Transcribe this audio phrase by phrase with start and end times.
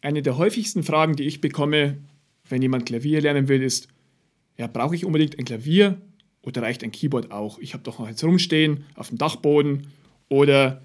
[0.00, 1.98] Eine der häufigsten Fragen, die ich bekomme,
[2.48, 3.88] wenn jemand Klavier lernen will, ist,
[4.56, 6.00] ja, brauche ich unbedingt ein Klavier
[6.42, 7.58] oder reicht ein Keyboard auch?
[7.58, 9.88] Ich habe doch noch eins rumstehen auf dem Dachboden
[10.28, 10.82] oder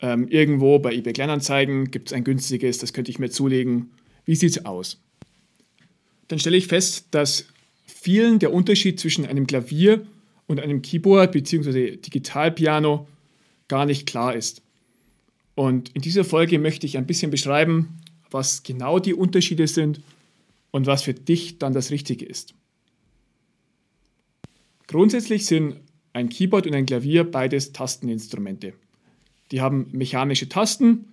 [0.00, 3.90] ähm, irgendwo bei eBay Kleinanzeigen gibt es ein günstiges, das könnte ich mir zulegen.
[4.24, 5.00] Wie sieht es aus?
[6.28, 7.46] Dann stelle ich fest, dass
[7.86, 10.06] vielen der Unterschied zwischen einem Klavier
[10.46, 11.96] und einem Keyboard bzw.
[11.96, 13.08] Digitalpiano
[13.68, 14.62] gar nicht klar ist.
[15.54, 17.99] Und in dieser Folge möchte ich ein bisschen beschreiben,
[18.30, 20.00] was genau die Unterschiede sind
[20.70, 22.54] und was für dich dann das Richtige ist.
[24.86, 25.76] Grundsätzlich sind
[26.12, 28.72] ein Keyboard und ein Klavier beides Tasteninstrumente.
[29.52, 31.06] Die haben mechanische Tasten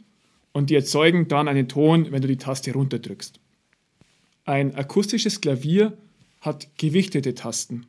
[0.52, 3.40] und die erzeugen dann einen Ton, wenn du die Taste runterdrückst.
[4.46, 5.98] Ein akustisches Klavier
[6.42, 7.86] hat gewichtete Tasten.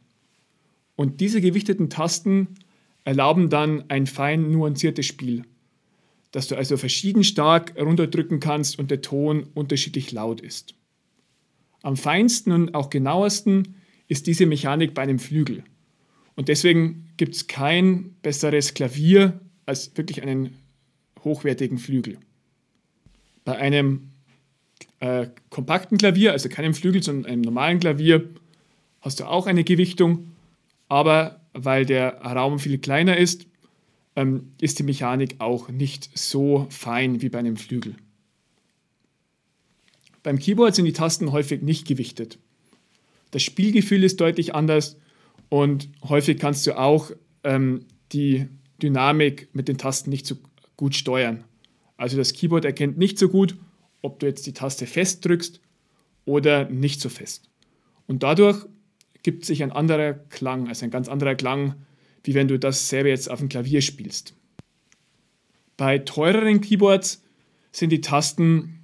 [0.97, 2.48] Und diese gewichteten Tasten
[3.05, 5.45] erlauben dann ein fein nuanciertes Spiel,
[6.33, 10.75] dass du also verschieden stark runterdrücken kannst und der Ton unterschiedlich laut ist.
[11.83, 13.77] Am feinsten und auch genauesten
[14.09, 15.65] ist diese Mechanik bei einem Flügel.
[16.35, 20.57] Und deswegen gibt es kein besseres Klavier als wirklich einen
[21.25, 22.19] hochwertigen Flügel.
[23.45, 24.11] Bei einem
[25.01, 28.29] äh, kompakten Klavier, also keinem Flügel, sondern einem normalen Klavier,
[29.01, 30.33] hast du auch eine Gewichtung,
[30.89, 33.48] aber weil der Raum viel kleiner ist,
[34.19, 37.94] ähm, ist die Mechanik auch nicht so fein wie bei einem Flügel.
[40.24, 42.36] Beim Keyboard sind die Tasten häufig nicht gewichtet.
[43.30, 44.96] Das Spielgefühl ist deutlich anders
[45.50, 47.12] und häufig kannst du auch
[47.44, 48.48] ähm, die
[48.83, 50.34] Dynamik mit den Tasten nicht so
[50.77, 51.44] gut steuern.
[51.96, 53.56] Also das Keyboard erkennt nicht so gut,
[54.02, 55.61] ob du jetzt die Taste fest drückst
[56.24, 57.48] oder nicht so fest.
[58.08, 58.66] Und dadurch
[59.22, 61.77] gibt sich ein anderer Klang, also ein ganz anderer Klang,
[62.29, 64.34] wie wenn du das selber jetzt auf dem Klavier spielst.
[65.79, 67.23] Bei teureren Keyboards
[67.73, 68.81] sind die Tasten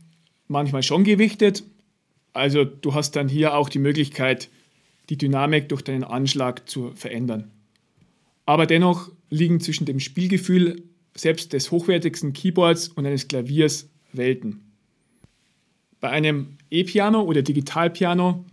[0.48, 1.62] manchmal schon gewichtet.
[2.32, 4.48] Also du hast dann hier auch die Möglichkeit,
[5.10, 7.50] die Dynamik durch deinen Anschlag zu verändern.
[8.46, 10.82] Aber dennoch liegen zwischen dem Spielgefühl
[11.14, 14.72] selbst des hochwertigsten Keyboards und eines Klaviers Welten.
[16.00, 18.46] Bei einem E-Piano oder Digitalpiano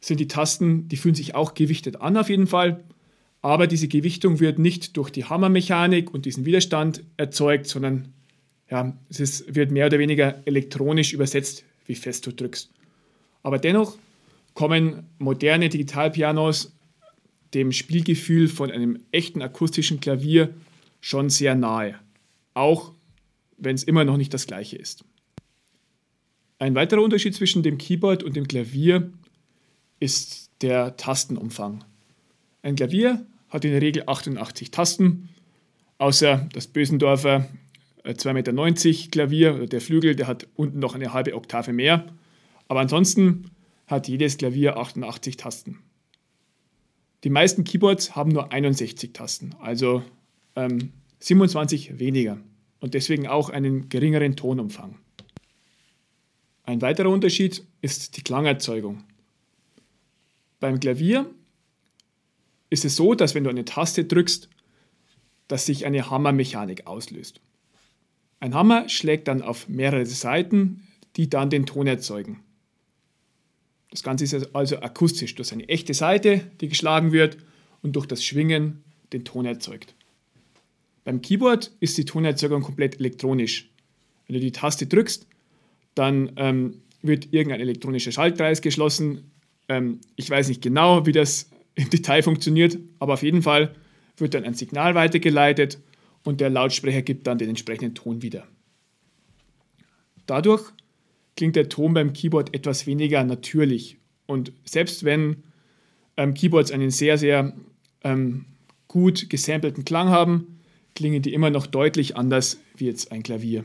[0.00, 2.82] sind die Tasten, die fühlen sich auch gewichtet an auf jeden Fall,
[3.42, 8.12] aber diese Gewichtung wird nicht durch die Hammermechanik und diesen Widerstand erzeugt, sondern
[8.70, 12.70] ja, es ist, wird mehr oder weniger elektronisch übersetzt, wie fest du drückst.
[13.42, 13.96] Aber dennoch
[14.54, 16.72] kommen moderne Digitalpianos
[17.54, 20.54] dem Spielgefühl von einem echten akustischen Klavier
[21.00, 21.96] schon sehr nahe,
[22.54, 22.92] auch
[23.56, 25.04] wenn es immer noch nicht das gleiche ist.
[26.58, 29.10] Ein weiterer Unterschied zwischen dem Keyboard und dem Klavier
[29.98, 31.84] ist der Tastenumfang.
[32.62, 35.28] Ein Klavier hat in der Regel 88 Tasten,
[35.98, 37.48] außer das Bösendorfer
[38.04, 42.06] 2,90 Meter Klavier, der Flügel, der hat unten noch eine halbe Oktave mehr.
[42.68, 43.50] Aber ansonsten
[43.86, 45.78] hat jedes Klavier 88 Tasten.
[47.24, 50.02] Die meisten Keyboards haben nur 61 Tasten, also
[50.56, 52.38] ähm, 27 weniger
[52.80, 54.96] und deswegen auch einen geringeren Tonumfang.
[56.64, 59.04] Ein weiterer Unterschied ist die Klangerzeugung.
[60.60, 61.26] Beim Klavier
[62.70, 64.48] ist es so, dass wenn du eine Taste drückst,
[65.48, 67.40] dass sich eine Hammermechanik auslöst.
[68.38, 70.86] Ein Hammer schlägt dann auf mehrere Seiten,
[71.16, 72.40] die dann den Ton erzeugen.
[73.90, 75.34] Das Ganze ist also akustisch.
[75.34, 77.36] Du hast eine echte Seite, die geschlagen wird
[77.82, 79.94] und durch das Schwingen den Ton erzeugt.
[81.04, 83.68] Beim Keyboard ist die Tonerzeugung komplett elektronisch.
[84.26, 85.26] Wenn du die Taste drückst,
[85.96, 89.32] dann ähm, wird irgendein elektronischer Schaltkreis geschlossen.
[89.68, 93.74] Ähm, ich weiß nicht genau, wie das im Detail funktioniert, aber auf jeden Fall
[94.16, 95.78] wird dann ein Signal weitergeleitet
[96.24, 98.46] und der Lautsprecher gibt dann den entsprechenden Ton wieder.
[100.26, 100.72] Dadurch
[101.36, 103.96] klingt der Ton beim Keyboard etwas weniger natürlich.
[104.26, 105.42] Und selbst wenn
[106.16, 107.54] ähm, Keyboards einen sehr, sehr
[108.04, 108.44] ähm,
[108.88, 110.60] gut gesampelten Klang haben,
[110.94, 113.64] klingen die immer noch deutlich anders wie jetzt ein Klavier.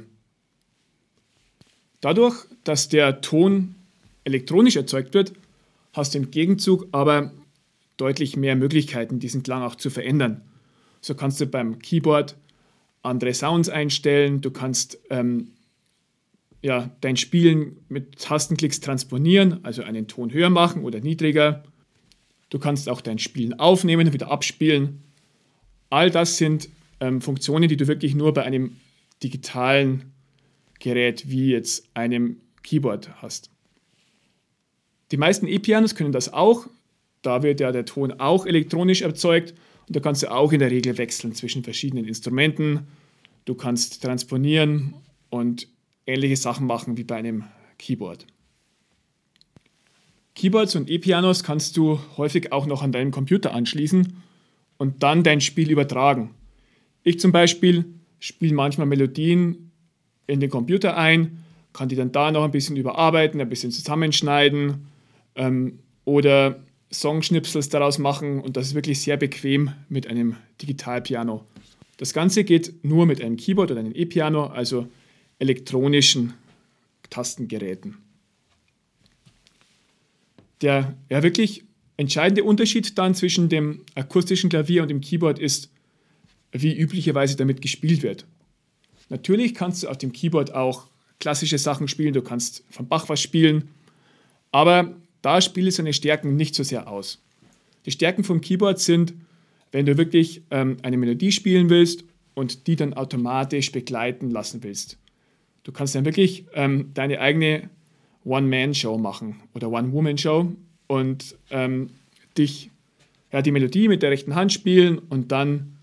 [2.02, 3.76] Dadurch, dass der Ton
[4.24, 5.34] elektronisch erzeugt wird,
[5.94, 7.32] hast du im Gegenzug aber
[7.98, 10.42] deutlich mehr Möglichkeiten, diesen Klang auch zu verändern.
[11.02, 12.36] So kannst du beim Keyboard
[13.04, 15.52] andere Sounds einstellen, du kannst ähm,
[16.62, 21.64] ja, dein Spielen mit Tastenklicks transponieren, also einen Ton höher machen oder niedriger.
[22.50, 25.04] Du kannst auch dein Spielen aufnehmen wieder abspielen.
[25.92, 26.70] All das sind
[27.00, 28.78] ähm, Funktionen, die du wirklich nur bei einem
[29.22, 30.12] digitalen
[30.80, 33.52] Gerät wie jetzt einem Keyboard hast.
[35.12, 36.68] Die meisten E-Pianos können das auch.
[37.26, 39.56] Da wird ja der Ton auch elektronisch erzeugt
[39.88, 42.88] und da kannst du auch in der Regel wechseln zwischen verschiedenen Instrumenten.
[43.46, 44.94] Du kannst transponieren
[45.30, 45.68] und
[46.06, 47.44] ähnliche Sachen machen wie bei einem
[47.78, 48.26] Keyboard.
[50.36, 54.22] Keyboards und E-Pianos kannst du häufig auch noch an deinem Computer anschließen
[54.78, 56.32] und dann dein Spiel übertragen.
[57.04, 57.86] Ich zum Beispiel
[58.20, 59.72] spiele manchmal Melodien
[60.28, 61.44] in den Computer ein,
[61.74, 64.88] kann die dann da noch ein bisschen überarbeiten, ein bisschen zusammenschneiden
[65.36, 66.60] ähm, oder
[66.92, 71.46] Songschnipsels daraus machen und das ist wirklich sehr bequem mit einem Digitalpiano.
[71.98, 74.88] Das Ganze geht nur mit einem Keyboard oder einem E-Piano, also
[75.40, 76.34] elektronischen
[77.10, 77.98] Tastengeräten.
[80.62, 81.64] Der ja wirklich
[81.98, 85.70] entscheidende Unterschied dann zwischen dem akustischen Klavier und dem Keyboard ist,
[86.52, 88.26] wie üblicherweise damit gespielt wird.
[89.10, 90.88] Natürlich kannst du auf dem Keyboard auch
[91.20, 93.70] klassische Sachen spielen, du kannst von Bach was spielen,
[94.52, 97.22] aber da spielt seine Stärken nicht so sehr aus.
[97.86, 99.14] Die Stärken vom Keyboard sind,
[99.72, 102.04] wenn du wirklich ähm, eine Melodie spielen willst
[102.36, 104.98] und die dann automatisch begleiten lassen willst.
[105.64, 107.70] Du kannst dann wirklich ähm, deine eigene
[108.24, 110.52] One-Man-Show machen oder One-Woman-Show
[110.88, 111.90] und ähm,
[112.38, 112.70] dich
[113.32, 115.78] ja, die Melodie mit der rechten Hand spielen und dann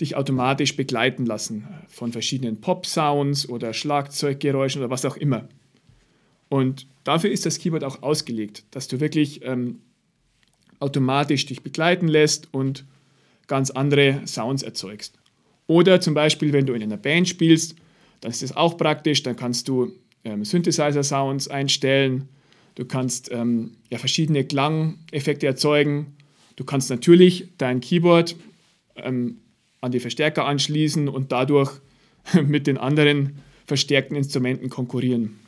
[0.00, 5.48] dich automatisch begleiten lassen von verschiedenen Pop-Sounds oder Schlagzeuggeräuschen oder was auch immer.
[6.48, 9.80] Und dafür ist das Keyboard auch ausgelegt, dass du wirklich ähm,
[10.80, 12.84] automatisch dich begleiten lässt und
[13.46, 15.18] ganz andere Sounds erzeugst.
[15.66, 17.76] Oder zum Beispiel, wenn du in einer Band spielst,
[18.20, 19.92] dann ist das auch praktisch, dann kannst du
[20.24, 22.28] ähm, Synthesizer-Sounds einstellen,
[22.74, 26.16] du kannst ähm, ja, verschiedene Klangeffekte erzeugen,
[26.56, 28.36] du kannst natürlich dein Keyboard
[28.96, 29.38] ähm,
[29.80, 31.72] an die Verstärker anschließen und dadurch
[32.46, 35.38] mit den anderen verstärkten Instrumenten konkurrieren.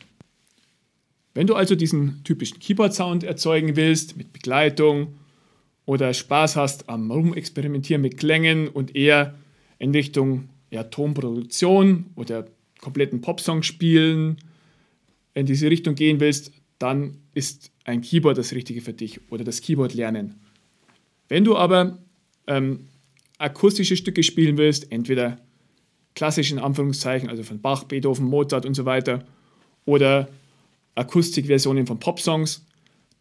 [1.34, 5.14] Wenn du also diesen typischen Keyboard-Sound erzeugen willst, mit Begleitung
[5.86, 9.34] oder Spaß hast am Rumexperimentieren mit Klängen und eher
[9.78, 12.46] in Richtung ja, Tonproduktion oder
[12.80, 14.38] kompletten Popsong spielen,
[15.34, 19.60] in diese Richtung gehen willst, dann ist ein Keyboard das Richtige für dich oder das
[19.60, 20.40] Keyboard lernen.
[21.28, 21.98] Wenn du aber
[22.46, 22.88] ähm,
[23.38, 25.38] akustische Stücke spielen willst, entweder
[26.14, 29.24] klassisch in Anführungszeichen, also von Bach, Beethoven, Mozart und so weiter,
[29.84, 30.28] oder
[31.00, 32.66] Akustikversionen von Popsongs,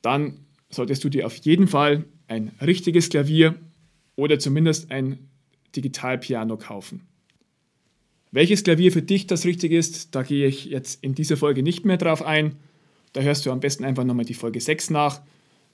[0.02, 0.40] dann
[0.70, 3.56] solltest du dir auf jeden Fall ein richtiges Klavier
[4.16, 5.30] oder zumindest ein
[5.76, 7.08] Digitalpiano kaufen.
[8.32, 11.86] Welches Klavier für dich das richtige ist, da gehe ich jetzt in dieser Folge nicht
[11.86, 12.58] mehr drauf ein.
[13.14, 15.22] Da hörst du am besten einfach nochmal die Folge 6 nach.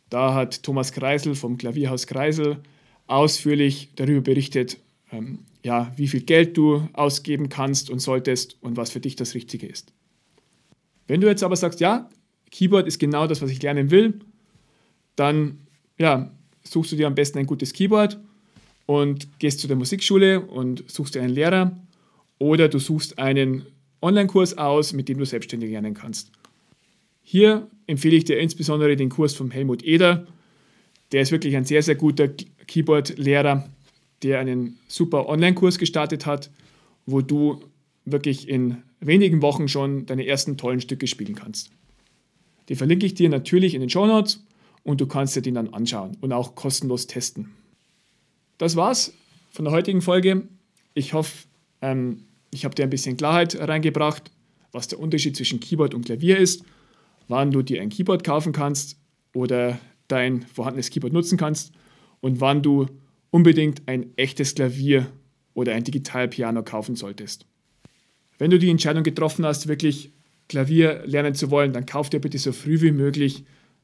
[0.09, 2.59] Da hat Thomas Kreisel vom Klavierhaus Kreisel
[3.07, 4.77] ausführlich darüber berichtet,
[5.11, 9.33] ähm, ja, wie viel Geld du ausgeben kannst und solltest und was für dich das
[9.33, 9.91] Richtige ist.
[11.07, 12.09] Wenn du jetzt aber sagst, ja,
[12.51, 14.19] Keyboard ist genau das, was ich lernen will,
[15.15, 15.59] dann
[15.97, 16.31] ja,
[16.63, 18.19] suchst du dir am besten ein gutes Keyboard
[18.85, 21.77] und gehst zu der Musikschule und suchst dir einen Lehrer
[22.39, 23.65] oder du suchst einen
[24.01, 26.31] Online-Kurs aus, mit dem du selbstständig lernen kannst.
[27.23, 30.27] Hier empfehle ich dir insbesondere den Kurs von Helmut Eder.
[31.11, 33.67] Der ist wirklich ein sehr, sehr guter Keyboard-Lehrer,
[34.21, 36.51] der einen super Online-Kurs gestartet hat,
[37.05, 37.63] wo du
[38.05, 41.71] wirklich in wenigen Wochen schon deine ersten tollen Stücke spielen kannst.
[42.69, 44.43] Die verlinke ich dir natürlich in den Show Notes
[44.83, 47.51] und du kannst dir den dann anschauen und auch kostenlos testen.
[48.57, 49.13] Das war's
[49.49, 50.47] von der heutigen Folge.
[50.93, 51.47] Ich hoffe,
[51.81, 54.31] ähm, ich habe dir ein bisschen Klarheit reingebracht,
[54.71, 56.63] was der Unterschied zwischen Keyboard und Klavier ist,
[57.27, 58.97] wann du dir ein Keyboard kaufen kannst
[59.33, 61.73] oder dein vorhandenes Keyboard nutzen kannst
[62.21, 62.87] und wann du
[63.31, 65.11] unbedingt ein echtes Klavier
[65.53, 67.45] oder ein Digitalpiano kaufen solltest.
[68.37, 70.11] Wenn du die Entscheidung getroffen hast, wirklich
[70.47, 73.43] Klavier lernen zu wollen, dann kauf dir bitte so früh wie möglich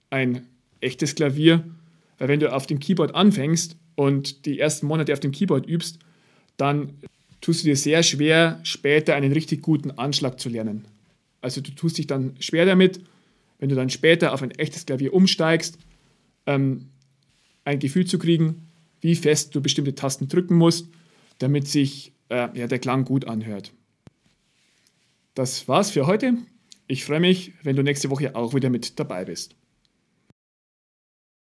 [0.10, 0.46] ein
[0.80, 1.64] echtes Klavier,
[2.18, 6.00] weil wenn du auf dem Keyboard anfängst und die ersten Monate auf dem Keyboard übst,
[6.58, 6.94] dann
[7.40, 10.86] tust du dir sehr schwer, später einen richtig guten Anschlag zu lernen.
[11.42, 13.02] Also du tust dich dann schwer damit,
[13.58, 15.78] wenn du dann später auf ein echtes Klavier umsteigst,
[16.46, 16.90] ähm,
[17.64, 18.68] ein Gefühl zu kriegen,
[19.02, 20.88] wie fest du bestimmte Tasten drücken musst,
[21.40, 23.72] damit sich äh, ja, der Klang gut anhört.
[25.34, 26.34] Das war's für heute.
[26.88, 29.56] Ich freue mich, wenn du nächste Woche auch wieder mit dabei bist.